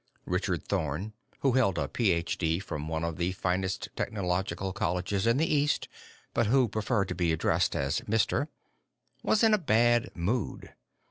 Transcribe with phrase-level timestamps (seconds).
[0.25, 2.57] Richard Thorn who held a Ph.D.
[2.57, 5.87] from one of the finest technological colleges in the East,
[6.33, 8.47] but who preferred to be addressed as "Mister"
[9.21, 10.73] was in a bad mood.